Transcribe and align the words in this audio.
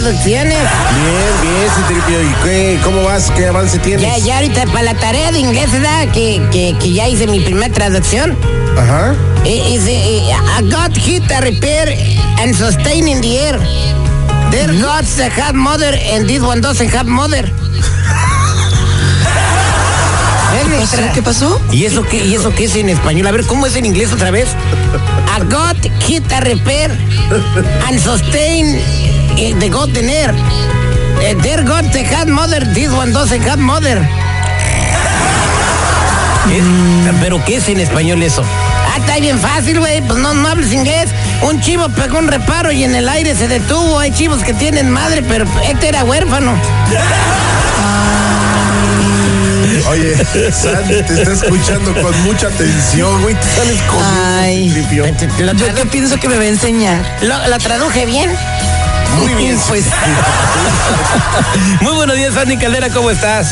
Traducciones. 0.00 0.58
Bien, 0.58 1.32
bien, 1.42 1.70
Citripio. 1.74 2.22
¿Y 2.22 2.34
qué, 2.44 2.78
cómo 2.84 3.02
vas? 3.04 3.30
¿Qué 3.34 3.46
avance 3.46 3.78
tienes? 3.78 4.02
Ya, 4.02 4.18
ya 4.18 4.36
ahorita 4.36 4.66
para 4.66 4.82
la 4.82 4.94
tarea 4.94 5.32
de 5.32 5.38
inglés, 5.38 5.70
¿verdad? 5.72 6.08
Que, 6.12 6.42
que, 6.52 6.76
que 6.78 6.92
ya 6.92 7.08
hice 7.08 7.26
mi 7.26 7.40
primera 7.40 7.72
traducción. 7.72 8.36
Ajá. 8.78 9.14
Eh, 9.44 9.74
is, 9.74 9.86
eh, 9.86 10.28
I 10.30 10.62
got 10.68 10.94
hit 10.96 11.30
a 11.32 11.40
repair 11.40 11.88
and 12.40 12.54
sustain 12.54 13.08
in 13.08 13.20
the 13.20 13.38
air. 13.38 13.58
There 14.50 14.72
gods 14.80 15.16
that 15.16 15.32
have 15.32 15.54
mother 15.54 15.94
and 16.12 16.28
this 16.28 16.42
one 16.42 16.60
doesn't 16.60 16.90
have 16.90 17.08
mother. 17.08 17.50
¿Qué 21.14 21.22
pasó? 21.22 21.60
¿Y 21.70 21.84
eso 21.84 22.02
qué, 22.02 22.24
¿Y 22.24 22.34
eso 22.34 22.54
qué 22.54 22.64
es 22.64 22.76
en 22.76 22.88
español? 22.88 23.26
A 23.26 23.32
ver, 23.32 23.44
¿cómo 23.46 23.66
es 23.66 23.76
en 23.76 23.86
inglés 23.86 24.12
otra 24.12 24.30
vez? 24.30 24.48
A 25.34 25.40
God 25.44 25.76
hit 26.00 26.30
a 26.32 26.40
repair 26.40 26.90
and 27.86 27.98
sustain 27.98 28.78
eh, 29.36 29.54
the 29.58 29.68
God 29.68 29.96
in 29.96 30.08
air. 30.08 30.34
Eh, 31.20 31.34
there 31.42 31.62
God 31.64 31.90
they 31.92 32.04
had 32.04 32.28
mother, 32.28 32.60
this 32.74 32.90
one 32.92 33.12
doesn't 33.12 33.42
have 33.42 33.58
mother. 33.58 34.00
¿Pero 37.20 37.44
qué 37.44 37.56
es 37.56 37.68
en 37.68 37.80
español 37.80 38.22
eso? 38.22 38.42
Ah, 38.92 38.98
está 38.98 39.18
bien 39.18 39.38
fácil, 39.38 39.80
güey. 39.80 40.00
Pues 40.02 40.18
no, 40.18 40.32
no 40.32 40.48
hables 40.48 40.72
inglés. 40.72 41.08
Un 41.42 41.60
chivo 41.60 41.88
pegó 41.88 42.18
un 42.18 42.28
reparo 42.28 42.70
y 42.70 42.84
en 42.84 42.94
el 42.94 43.08
aire 43.08 43.34
se 43.34 43.48
detuvo. 43.48 43.98
Hay 43.98 44.12
chivos 44.12 44.42
que 44.44 44.54
tienen 44.54 44.90
madre, 44.90 45.22
pero 45.22 45.44
este 45.68 45.88
era 45.88 46.04
huérfano. 46.04 46.52
Oye, 49.90 50.16
Sandy 50.52 51.02
te 51.02 51.22
está 51.22 51.32
escuchando 51.32 51.92
con 52.00 52.22
mucha 52.24 52.48
atención, 52.48 53.22
güey. 53.22 53.34
Tú 53.34 53.46
sales 53.56 53.80
con 53.82 54.02
Ay. 54.04 54.70
Lo, 55.38 55.52
Yo 55.52 55.90
pienso 55.90 56.16
que 56.18 56.28
me 56.28 56.36
va 56.36 56.42
a 56.42 56.46
enseñar. 56.48 57.04
lo- 57.22 57.48
lo 57.48 57.58
traduje 57.58 58.06
bien. 58.06 58.30
Muy 59.18 59.34
bien. 59.34 59.58
Pues 59.68 59.84
Muy 61.80 61.94
buenos 61.94 62.16
días, 62.16 62.34
Sandy 62.34 62.56
Caldera, 62.56 62.90
¿cómo 62.90 63.10
estás? 63.10 63.48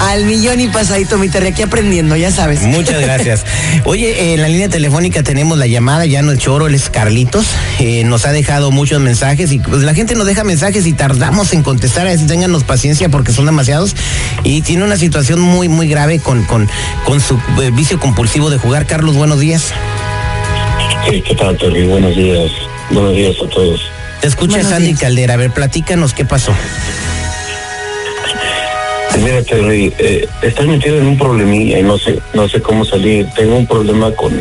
al 0.00 0.24
millón 0.24 0.60
y 0.60 0.68
pasadito, 0.68 1.18
mi 1.18 1.28
Terry, 1.28 1.48
aquí 1.48 1.62
aprendiendo, 1.62 2.16
ya 2.16 2.30
sabes. 2.30 2.62
Muchas 2.62 3.00
gracias. 3.00 3.44
Oye, 3.84 4.32
en 4.32 4.40
la 4.40 4.48
línea 4.48 4.68
telefónica 4.68 5.22
tenemos 5.22 5.58
la 5.58 5.66
llamada, 5.66 6.06
ya 6.06 6.22
no 6.22 6.32
el 6.32 6.38
choro, 6.38 6.66
él 6.66 6.74
es 6.74 6.88
Carlitos. 6.88 7.46
Eh, 7.78 8.04
nos 8.04 8.24
ha 8.24 8.32
dejado 8.32 8.70
muchos 8.70 9.00
mensajes 9.00 9.52
y 9.52 9.58
pues 9.58 9.82
la 9.82 9.94
gente 9.94 10.14
nos 10.14 10.26
deja 10.26 10.42
mensajes 10.42 10.86
y 10.86 10.94
tardamos 10.94 11.52
en 11.52 11.62
contestar. 11.62 12.06
A 12.06 12.10
veces 12.10 12.26
téngannos 12.26 12.64
paciencia 12.64 13.08
porque 13.10 13.32
son 13.32 13.46
demasiados. 13.46 13.94
Y 14.42 14.62
tiene 14.62 14.84
una 14.84 14.96
situación 14.96 15.40
muy, 15.40 15.68
muy 15.68 15.86
grave 15.88 16.18
con, 16.18 16.44
con, 16.44 16.68
con 17.04 17.20
su 17.20 17.34
eh, 17.60 17.70
vicio 17.72 18.00
compulsivo 18.00 18.48
de 18.48 18.58
jugar. 18.58 18.86
Carlos, 18.86 19.16
buenos 19.16 19.38
días. 19.38 19.72
Sí, 21.08 21.22
¿qué 21.22 21.34
tal, 21.34 21.56
Terry? 21.58 21.86
Buenos 21.86 22.16
días. 22.16 22.50
Buenos 22.90 23.14
días 23.14 23.36
a 23.44 23.48
todos. 23.48 23.80
Te 24.20 24.26
escucha 24.26 24.54
Buenos 24.56 24.70
Sandy 24.70 24.88
días. 24.88 25.00
Caldera. 25.00 25.34
A 25.34 25.36
ver, 25.36 25.50
platícanos 25.50 26.12
qué 26.12 26.24
pasó. 26.24 26.52
Mira, 29.22 29.42
Terry, 29.42 29.92
eh, 29.98 30.26
estoy 30.42 30.68
metido 30.68 30.96
en 30.98 31.06
un 31.06 31.18
problemilla 31.18 31.78
y 31.78 31.82
no 31.82 31.98
sé, 31.98 32.18
no 32.32 32.48
sé 32.48 32.60
cómo 32.62 32.84
salir. 32.84 33.26
Tengo 33.36 33.56
un 33.56 33.66
problema 33.66 34.10
con... 34.12 34.32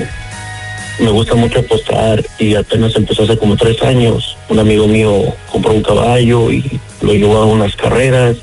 Me 1.00 1.09
gusta 1.12 1.35
mucho 1.35 1.59
apostar 1.59 2.23
y 2.38 2.56
apenas 2.56 2.95
empezó 2.95 3.23
hace 3.23 3.38
como 3.38 3.56
tres 3.56 3.81
años. 3.84 4.38
Un 4.50 4.59
amigo 4.59 4.88
mío 4.88 5.34
compró 5.51 5.72
un 5.73 5.81
caballo 5.81 6.51
y 6.51 6.79
lo 7.01 7.13
llevó 7.13 7.38
a 7.38 7.46
unas 7.46 7.75
carreras 7.75 8.35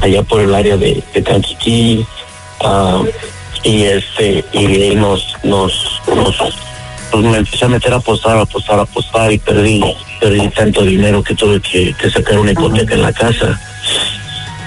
allá 0.00 0.22
por 0.22 0.40
el 0.40 0.54
área 0.54 0.76
de, 0.76 1.02
de 1.14 1.22
Tanquiquí. 1.22 2.04
ah, 2.60 3.02
y 3.62 3.82
este, 3.82 4.42
y 4.52 4.58
ahí 4.82 4.96
nos, 4.96 5.34
nos, 5.42 6.00
nos, 6.14 6.36
pues 7.10 7.24
me 7.24 7.38
empecé 7.38 7.64
a 7.64 7.68
meter 7.68 7.92
a 7.92 7.96
apostar, 7.96 8.36
a 8.36 8.42
apostar, 8.42 8.78
a 8.78 8.82
apostar 8.82 9.32
y 9.32 9.38
perdí, 9.38 9.82
perdí 10.20 10.48
tanto 10.50 10.82
dinero 10.82 11.22
que 11.22 11.34
tuve 11.34 11.60
que, 11.60 11.94
sacar 12.10 12.38
una 12.38 12.52
hipoteca 12.52 12.94
en 12.94 13.02
la 13.02 13.12
casa. 13.12 13.60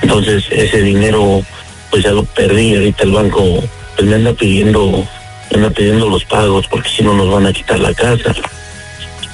Entonces 0.02 0.44
ese 0.50 0.82
dinero 0.82 1.42
pues 1.90 2.04
ya 2.04 2.12
lo 2.12 2.24
perdí. 2.24 2.76
Ahorita 2.76 3.04
el 3.04 3.12
banco 3.12 3.64
pues 3.96 4.08
me 4.08 4.16
anda 4.16 4.34
pidiendo, 4.34 5.08
me 5.52 5.58
anda 5.58 5.70
pidiendo 5.70 6.10
los 6.10 6.26
pagos 6.26 6.68
porque 6.68 6.90
si 6.90 7.04
no 7.04 7.14
nos 7.14 7.32
van 7.32 7.48
a 7.48 7.54
quitar 7.54 7.80
la 7.80 7.94
casa. 7.94 8.34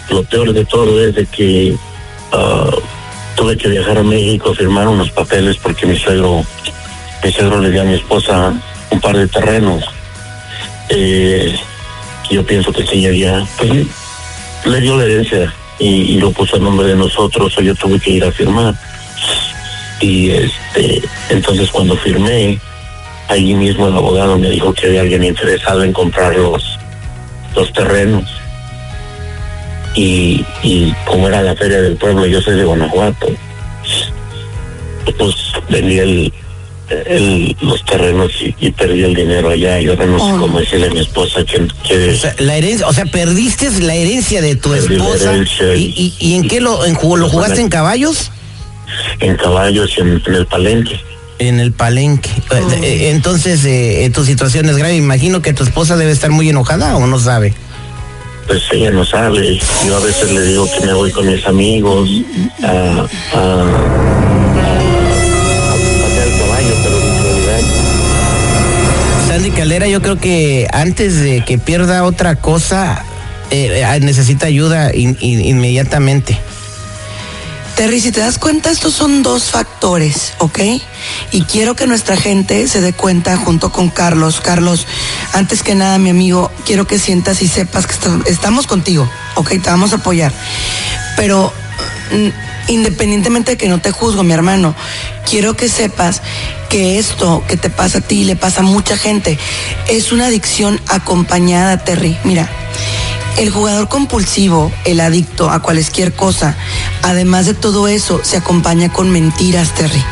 Lo 0.09 0.23
peor 0.23 0.53
de 0.53 0.65
todo 0.65 1.03
es 1.03 1.15
de 1.15 1.25
que 1.25 1.75
ah, 2.31 2.71
tuve 3.35 3.57
que 3.57 3.69
viajar 3.69 3.97
a 3.97 4.03
México 4.03 4.53
firmar 4.53 4.87
unos 4.87 5.11
papeles 5.11 5.57
porque 5.57 5.85
mi 5.85 5.97
suegro, 5.97 6.43
mi 7.23 7.31
suegro 7.31 7.59
le 7.59 7.71
dio 7.71 7.81
a 7.81 7.85
mi 7.85 7.95
esposa 7.95 8.53
un 8.91 9.01
par 9.01 9.17
de 9.17 9.27
terrenos. 9.27 9.83
Eh, 10.89 11.55
yo 12.29 12.45
pienso 12.45 12.71
que 12.71 12.83
ella 12.91 13.11
ya 13.11 13.47
pues, 13.57 13.87
le 14.65 14.81
dio 14.81 14.97
la 14.97 15.05
herencia 15.05 15.53
y, 15.79 16.19
lo 16.19 16.31
puso 16.31 16.57
a 16.57 16.59
nombre 16.59 16.87
de 16.87 16.95
nosotros 16.95 17.57
o 17.57 17.61
yo 17.61 17.73
tuve 17.75 17.99
que 17.99 18.11
ir 18.11 18.25
a 18.25 18.31
firmar. 18.31 18.75
Y 20.01 20.31
este 20.31 21.01
entonces 21.29 21.69
cuando 21.71 21.95
firmé 21.97 22.59
allí 23.27 23.53
mismo 23.53 23.87
el 23.87 23.95
abogado 23.95 24.37
me 24.37 24.49
dijo 24.49 24.73
que 24.73 24.87
había 24.87 25.01
alguien 25.01 25.23
interesado 25.23 25.83
en 25.83 25.93
comprar 25.93 26.35
los 26.35 26.77
los 27.55 27.71
terrenos. 27.73 28.29
Y, 29.95 30.45
y 30.63 30.93
como 31.05 31.27
era 31.27 31.41
la 31.41 31.55
feria 31.55 31.81
del 31.81 31.97
pueblo 31.97 32.25
yo 32.25 32.41
soy 32.41 32.55
de 32.55 32.63
Guanajuato 32.63 33.27
pues 35.17 35.35
vendí 35.69 35.99
el, 35.99 36.33
el- 37.07 37.55
los 37.61 37.83
terrenos 37.85 38.31
y, 38.41 38.55
y 38.59 38.71
perdí 38.71 39.03
el 39.03 39.13
dinero 39.15 39.49
allá 39.49 39.79
yo 39.79 39.95
no 39.95 40.17
sé 40.19 40.25
Oh. 40.33 40.37
cómo 40.39 40.59
decirle 40.59 40.87
a 40.87 40.91
mi 40.91 40.99
esposa 40.99 41.43
que, 41.43 41.67
que 41.87 42.09
O 42.09 42.15
sea, 42.17 42.35
la 42.39 42.55
herencia, 42.55 42.87
o 42.87 42.93
sea, 42.93 43.05
perdiste 43.05 43.69
la 43.81 43.95
herencia 43.95 44.41
de 44.41 44.55
tu 44.55 44.73
esposa. 44.73 45.33
¿Y, 45.75 46.13
y- 46.19 46.35
en 46.35 46.47
qué 46.47 46.59
lo, 46.61 46.85
en, 46.85 46.93
lo 46.93 47.29
jugaste 47.29 47.61
en 47.61 47.69
caballos? 47.69 48.31
en 49.19 49.35
caballos 49.35 49.97
en, 49.99 50.21
en 50.25 50.33
el 50.35 50.45
palenque 50.47 50.99
En 51.37 51.59
el 51.59 51.71
palenque. 51.73 52.29
Eh, 52.51 52.63
eh, 52.81 53.09
Entonces, 53.11 53.63
eh, 53.65 54.09
tu 54.13 54.25
situación 54.25 54.67
es 54.67 54.77
grave. 54.77 54.95
Imagino 54.95 55.41
que 55.41 55.53
tu 55.53 55.63
esposa 55.63 55.95
debe 55.95 56.11
estar 56.11 56.31
muy 56.31 56.49
enojada 56.49 56.97
o 56.97 57.05
no 57.07 57.19
sabe. 57.19 57.53
pues 58.47 58.63
ella 58.71 58.89
no 58.91 59.05
sabe. 59.05 59.59
Yo 59.85 59.95
a 59.95 59.99
veces 59.99 60.31
le 60.31 60.41
digo 60.41 60.67
que 60.71 60.85
me 60.87 60.93
voy 60.93 61.11
con 61.11 61.27
mis 61.27 61.45
amigos 61.45 62.09
a 62.63 63.05
Caldera, 69.59 69.87
yo 69.87 70.01
creo 70.01 70.17
que 70.17 70.69
antes 70.71 71.19
de 71.19 71.43
que 71.43 71.57
pierda 71.57 72.05
otra 72.05 72.37
cosa, 72.37 73.03
eh, 73.51 73.83
eh, 73.85 73.99
necesita 73.99 74.45
ayuda 74.45 74.95
in- 74.95 75.17
in- 75.19 75.43
inmediatamente. 75.43 76.39
Terry, 77.75 77.99
si 77.99 78.13
te 78.13 78.21
das 78.21 78.37
cuenta, 78.37 78.71
estos 78.71 78.93
son 78.93 79.21
dos 79.21 79.51
factores, 79.51 80.31
¿ok? 80.37 80.59
Y 81.33 81.41
quiero 81.41 81.75
que 81.75 81.87
nuestra 81.87 82.15
gente 82.15 82.69
se 82.69 82.79
dé 82.79 82.93
cuenta 82.93 83.35
junto 83.35 83.69
con 83.73 83.89
Carlos. 83.89 84.39
Carlos, 84.39 84.87
antes 85.33 85.61
que 85.61 85.75
nada, 85.75 85.97
mi 85.97 86.09
amigo, 86.09 86.49
quiero 86.65 86.87
que 86.87 86.97
sientas 86.97 87.41
y 87.41 87.49
sepas 87.49 87.85
que 87.85 87.95
estamos 88.31 88.65
contigo, 88.65 89.09
¿ok? 89.35 89.49
Te 89.61 89.69
vamos 89.69 89.91
a 89.91 89.97
apoyar. 89.97 90.31
Pero 91.17 91.51
mm, 92.13 92.48
independientemente 92.69 93.51
de 93.51 93.57
que 93.57 93.67
no 93.67 93.79
te 93.79 93.91
juzgo, 93.91 94.23
mi 94.23 94.33
hermano, 94.33 94.75
quiero 95.29 95.55
que 95.55 95.67
sepas 95.67 96.21
que 96.69 96.99
esto 96.99 97.43
que 97.47 97.57
te 97.57 97.69
pasa 97.69 97.97
a 97.97 98.01
ti 98.01 98.23
le 98.23 98.35
pasa 98.35 98.61
a 98.61 98.63
mucha 98.63 98.95
gente. 98.95 99.37
Es 99.87 100.11
una 100.11 100.27
adicción 100.27 100.79
acompañada, 100.87 101.83
Terry. 101.83 102.17
Mira, 102.23 102.49
el 103.37 103.49
jugador 103.49 103.89
compulsivo, 103.89 104.71
el 104.85 104.99
adicto 104.99 105.49
a 105.49 105.61
cualquier 105.61 106.13
cosa, 106.13 106.55
además 107.01 107.47
de 107.47 107.53
todo 107.53 107.87
eso, 107.87 108.21
se 108.23 108.37
acompaña 108.37 108.91
con 108.93 109.09
mentiras, 109.09 109.73
Terry. 109.73 110.03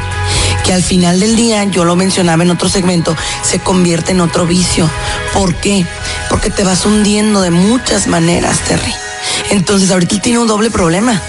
Que 0.65 0.73
al 0.73 0.83
final 0.83 1.19
del 1.19 1.35
día, 1.35 1.63
yo 1.65 1.85
lo 1.85 1.95
mencionaba 1.95 2.43
en 2.43 2.51
otro 2.51 2.69
segmento, 2.69 3.15
se 3.43 3.59
convierte 3.59 4.11
en 4.11 4.21
otro 4.21 4.45
vicio. 4.45 4.89
¿Por 5.33 5.55
qué? 5.55 5.85
Porque 6.29 6.49
te 6.49 6.63
vas 6.63 6.85
hundiendo 6.85 7.41
de 7.41 7.51
muchas 7.51 8.07
maneras, 8.07 8.59
Terry. 8.67 8.93
Entonces, 9.51 9.91
ahorita 9.91 10.19
tiene 10.19 10.39
un 10.39 10.47
doble 10.47 10.71
problema. 10.71 11.21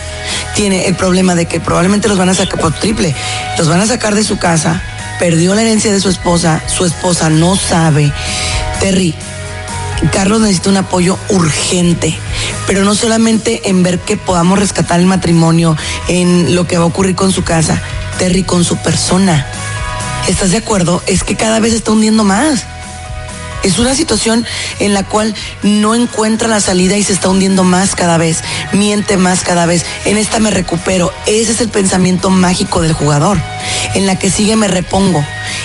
Tiene 0.58 0.88
el 0.88 0.96
problema 0.96 1.36
de 1.36 1.46
que 1.46 1.60
probablemente 1.60 2.08
los 2.08 2.18
van 2.18 2.30
a 2.30 2.34
sacar 2.34 2.58
por 2.58 2.72
triple. 2.72 3.14
Los 3.56 3.68
van 3.68 3.80
a 3.80 3.86
sacar 3.86 4.16
de 4.16 4.24
su 4.24 4.40
casa, 4.40 4.82
perdió 5.20 5.54
la 5.54 5.62
herencia 5.62 5.92
de 5.92 6.00
su 6.00 6.08
esposa, 6.08 6.60
su 6.66 6.84
esposa 6.84 7.30
no 7.30 7.54
sabe, 7.54 8.12
Terry, 8.80 9.14
Carlos 10.12 10.40
necesita 10.40 10.70
un 10.70 10.78
apoyo 10.78 11.16
urgente, 11.28 12.12
pero 12.66 12.82
no 12.82 12.96
solamente 12.96 13.68
en 13.70 13.84
ver 13.84 14.00
que 14.00 14.16
podamos 14.16 14.58
rescatar 14.58 14.98
el 14.98 15.06
matrimonio, 15.06 15.76
en 16.08 16.56
lo 16.56 16.66
que 16.66 16.76
va 16.76 16.82
a 16.82 16.88
ocurrir 16.88 17.14
con 17.14 17.30
su 17.30 17.44
casa, 17.44 17.80
Terry 18.18 18.42
con 18.42 18.64
su 18.64 18.78
persona. 18.78 19.46
¿Estás 20.26 20.50
de 20.50 20.56
acuerdo? 20.56 21.04
Es 21.06 21.22
que 21.22 21.36
cada 21.36 21.60
vez 21.60 21.72
está 21.72 21.92
hundiendo 21.92 22.24
más. 22.24 22.64
Es 23.62 23.78
una 23.78 23.94
situación 23.94 24.46
en 24.78 24.94
la 24.94 25.04
cual 25.04 25.34
no 25.62 25.94
encuentra 25.94 26.48
la 26.48 26.60
salida 26.60 26.96
y 26.96 27.02
se 27.02 27.12
está 27.12 27.28
hundiendo 27.28 27.64
más 27.64 27.94
cada 27.94 28.16
vez, 28.18 28.38
miente 28.72 29.16
más 29.16 29.40
cada 29.42 29.66
vez. 29.66 29.84
En 30.04 30.16
esta 30.16 30.38
me 30.38 30.50
recupero. 30.50 31.12
Ese 31.26 31.52
es 31.52 31.60
el 31.60 31.68
pensamiento 31.68 32.30
mágico 32.30 32.80
del 32.82 32.92
jugador. 32.92 33.38
En 33.94 34.06
la 34.06 34.18
que 34.18 34.30
sigue 34.30 34.56
me 34.56 34.68
repongo. 34.68 35.24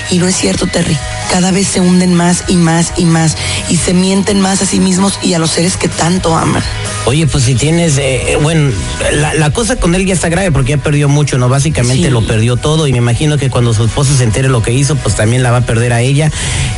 Y 0.10 0.18
no 0.18 0.28
es 0.28 0.36
cierto, 0.36 0.68
Terry. 0.68 0.98
Cada 1.32 1.52
vez 1.52 1.68
se 1.68 1.80
hunden 1.80 2.14
más 2.14 2.44
y 2.48 2.56
más 2.56 2.94
y 2.98 3.06
más. 3.06 3.36
Y 3.70 3.78
se 3.78 3.94
mienten 3.94 4.40
más 4.42 4.62
a 4.62 4.66
sí 4.66 4.80
mismos 4.80 5.18
y 5.22 5.34
a 5.34 5.40
los 5.40 5.52
seres 5.52 5.78
que 5.78 5.88
tanto 5.88 6.36
aman. 6.36 6.64
Oye, 7.06 7.28
pues 7.28 7.44
si 7.44 7.56
tienes, 7.56 7.98
eh, 7.98 8.38
bueno, 8.42 8.72
la, 9.14 9.34
la, 9.34 9.50
cosa 9.52 9.76
con 9.76 9.94
él 9.94 10.06
ya 10.06 10.14
está 10.14 10.30
grave 10.30 10.52
porque 10.52 10.72
ya 10.72 10.78
perdió 10.78 11.10
mucho, 11.10 11.38
¿no? 11.38 11.50
Básicamente 11.50 12.08
Sí. 12.08 12.10
lo 12.10 12.26
perdió 12.26 12.56
todo 12.56 12.88
y 12.88 12.92
me 12.92 13.00
imagino 13.00 13.38
que 13.38 13.50
cuando 13.50 13.74
su 13.74 13.84
esposa 13.84 14.16
se 14.18 14.24
entere 14.24 14.48
lo 14.48 14.62
que 14.62 14.72
hizo, 14.72 14.96
pues 14.96 15.16
también 15.16 15.44
la 15.44 15.52
va 15.52 15.58
a 15.58 15.66
perder 15.66 15.92
a 15.94 16.02
ella. 16.02 16.32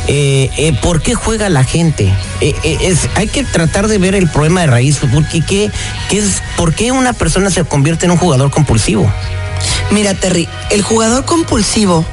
Eh, 0.08 0.50
eh, 0.56 0.72
¿Por 0.82 1.00
qué 1.06 1.14
juega 1.14 1.48
la 1.48 1.62
gente? 1.62 2.12
Eh, 2.40 2.52
eh, 2.64 2.78
es, 2.80 3.08
hay 3.14 3.28
que 3.28 3.44
tratar 3.44 3.86
de 3.86 3.96
ver 3.96 4.16
el 4.16 4.28
problema 4.28 4.62
de 4.62 4.66
raíz, 4.66 4.98
porque 5.14 5.40
¿qué, 5.40 5.70
qué 6.10 6.18
es, 6.18 6.42
¿por 6.56 6.74
qué 6.74 6.90
una 6.90 7.12
persona 7.12 7.48
se 7.48 7.62
convierte 7.62 8.06
en 8.06 8.10
un 8.10 8.18
jugador 8.18 8.50
compulsivo? 8.50 9.08
Mira, 9.92 10.14
Terry, 10.14 10.48
el 10.70 10.82
jugador 10.82 11.24
compulsivo 11.24 12.04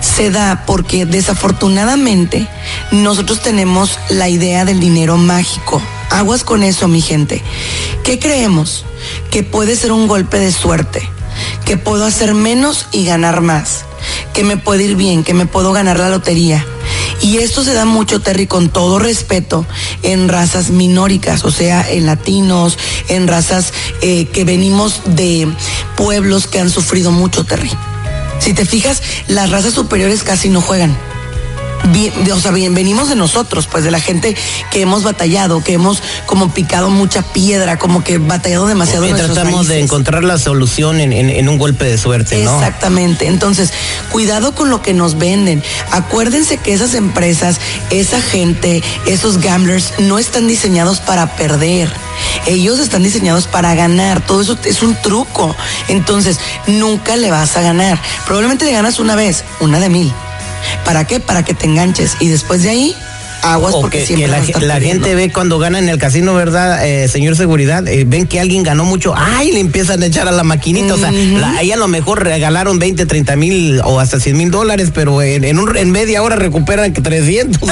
se 0.00 0.30
da 0.30 0.64
porque 0.66 1.04
desafortunadamente 1.04 2.48
nosotros 2.90 3.42
tenemos 3.42 3.98
la 4.08 4.30
idea 4.30 4.64
del 4.64 4.80
dinero 4.80 5.18
mágico. 5.18 5.82
Aguas 6.08 6.42
con 6.42 6.62
eso, 6.62 6.88
mi 6.88 7.02
gente. 7.02 7.42
¿Qué 8.02 8.18
creemos? 8.18 8.86
Que 9.30 9.42
puede 9.42 9.76
ser 9.76 9.92
un 9.92 10.08
golpe 10.08 10.38
de 10.38 10.52
suerte, 10.52 11.06
que 11.66 11.76
puedo 11.76 12.06
hacer 12.06 12.32
menos 12.32 12.86
y 12.92 13.04
ganar 13.04 13.42
más, 13.42 13.84
que 14.32 14.42
me 14.42 14.56
puede 14.56 14.84
ir 14.84 14.96
bien, 14.96 15.22
que 15.22 15.34
me 15.34 15.44
puedo 15.44 15.74
ganar 15.74 15.98
la 15.98 16.08
lotería. 16.08 16.64
Y 17.20 17.38
esto 17.38 17.64
se 17.64 17.74
da 17.74 17.84
mucho, 17.84 18.20
Terry, 18.20 18.46
con 18.46 18.68
todo 18.68 18.98
respeto, 18.98 19.66
en 20.02 20.28
razas 20.28 20.70
minóricas, 20.70 21.44
o 21.44 21.50
sea, 21.50 21.84
en 21.90 22.06
latinos, 22.06 22.78
en 23.08 23.26
razas 23.26 23.72
eh, 24.02 24.26
que 24.26 24.44
venimos 24.44 25.02
de 25.04 25.48
pueblos 25.96 26.46
que 26.46 26.60
han 26.60 26.70
sufrido 26.70 27.10
mucho, 27.10 27.44
Terry. 27.44 27.70
Si 28.38 28.54
te 28.54 28.64
fijas, 28.64 29.02
las 29.26 29.50
razas 29.50 29.74
superiores 29.74 30.22
casi 30.22 30.48
no 30.48 30.60
juegan. 30.60 30.96
Bien, 31.84 32.12
o 32.32 32.40
sea, 32.40 32.50
bien, 32.50 32.74
venimos 32.74 33.08
de 33.08 33.14
nosotros, 33.16 33.66
pues 33.66 33.82
de 33.84 33.90
la 33.90 34.00
gente 34.00 34.36
que 34.70 34.80
hemos 34.82 35.04
batallado, 35.04 35.62
que 35.64 35.72
hemos 35.74 36.02
como 36.26 36.52
picado 36.52 36.90
mucha 36.90 37.22
piedra, 37.22 37.78
como 37.78 38.04
que 38.04 38.18
batallado 38.18 38.66
demasiado 38.66 39.06
Y 39.06 39.10
en 39.10 39.16
tratamos 39.16 39.68
de 39.68 39.80
encontrar 39.80 40.24
la 40.24 40.38
solución 40.38 41.00
en, 41.00 41.12
en- 41.12 41.30
en 41.30 41.48
un 41.48 41.56
golpe 41.56 41.84
de 41.86 41.96
suerte, 41.96 42.44
¿no? 42.44 42.54
Exactamente. 42.56 43.26
Entonces, 43.26 43.72
cuidado 44.10 44.54
con 44.54 44.70
lo 44.70 44.82
que 44.82 44.92
nos 44.92 45.18
venden. 45.18 45.62
Acuérdense 45.90 46.58
que 46.58 46.74
esas 46.74 46.94
empresas, 46.94 47.58
esa 47.90 48.20
gente, 48.20 48.82
esos 49.06 49.38
gamblers 49.38 49.94
no 49.98 50.18
están 50.18 50.46
diseñados 50.46 51.00
para 51.00 51.36
perder. 51.36 51.90
Ellos 52.46 52.80
están 52.80 53.02
diseñados 53.02 53.46
para 53.46 53.74
ganar. 53.74 54.20
Todo 54.26 54.42
eso 54.42 54.58
es 54.64 54.82
un 54.82 54.94
truco. 54.96 55.56
Entonces, 55.88 56.38
nunca 56.66 57.16
le 57.16 57.30
vas 57.30 57.56
a 57.56 57.62
ganar. 57.62 57.98
Probablemente 58.26 58.64
le 58.66 58.72
ganas 58.72 58.98
una 58.98 59.14
vez, 59.14 59.44
una 59.60 59.78
de 59.80 59.88
mil. 59.88 60.12
¿Para 60.84 61.04
qué? 61.06 61.20
Para 61.20 61.44
que 61.44 61.54
te 61.54 61.66
enganches. 61.66 62.16
Y 62.20 62.28
después 62.28 62.62
de 62.62 62.70
ahí, 62.70 62.94
aguas 63.42 63.72
O 63.74 63.82
porque 63.82 64.00
que, 64.00 64.06
siempre 64.06 64.26
que 64.26 64.30
la, 64.32 64.38
vas 64.38 64.46
a 64.48 64.50
estar 64.50 64.62
la 64.64 64.80
gente 64.80 65.14
ve 65.14 65.30
cuando 65.32 65.58
gana 65.60 65.78
en 65.78 65.88
el 65.88 65.96
casino, 65.98 66.34
¿verdad, 66.34 66.84
eh, 66.86 67.06
señor 67.08 67.36
seguridad? 67.36 67.86
Eh, 67.86 68.04
ven 68.06 68.26
que 68.26 68.40
alguien 68.40 68.62
ganó 68.64 68.84
mucho, 68.84 69.14
¡ay! 69.16 69.52
Le 69.52 69.60
empiezan 69.60 70.02
a 70.02 70.06
echar 70.06 70.26
a 70.26 70.32
la 70.32 70.42
maquinita. 70.42 70.94
O 70.94 70.98
sea, 70.98 71.12
la- 71.12 71.50
ahí 71.58 71.70
a 71.70 71.76
lo 71.76 71.86
mejor 71.88 72.24
regalaron 72.24 72.78
20, 72.80 73.06
30 73.06 73.36
mil 73.36 73.80
o 73.84 74.00
hasta 74.00 74.18
100 74.18 74.36
mil 74.36 74.50
dólares, 74.50 74.90
pero 74.92 75.22
en, 75.22 75.44
en, 75.44 75.58
un- 75.60 75.76
en 75.76 75.90
media 75.92 76.22
hora 76.22 76.34
recuperan 76.36 76.92
300. 76.92 77.62
¿Y 77.62 77.66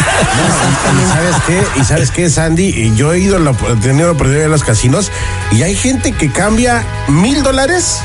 sabes 1.13 1.37
qué? 1.47 1.81
¿Y 1.81 1.85
sabes 1.85 2.11
qué, 2.11 2.31
Sandy? 2.31 2.93
Yo 2.97 3.13
he 3.13 3.19
ido, 3.19 3.39
la, 3.39 3.51
he 3.51 3.77
tenido 3.83 4.07
la 4.07 4.13
oportunidad 4.13 4.35
de 4.35 4.41
ir 4.43 4.47
a 4.47 4.49
los 4.51 4.63
casinos 4.65 5.11
y 5.53 5.63
hay 5.63 5.75
gente 5.75 6.13
que 6.13 6.31
cambia 6.31 6.85
mil 7.09 7.43
dólares 7.43 7.99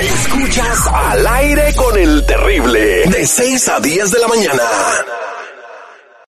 Escuchas 0.00 0.78
al 0.92 1.24
aire 1.28 1.76
con 1.76 1.96
el 1.96 2.26
terrible. 2.26 3.04
De 3.06 3.24
6 3.24 3.68
a 3.68 3.78
10 3.78 4.10
de 4.10 4.18
la 4.18 4.26
mañana. 4.26 4.62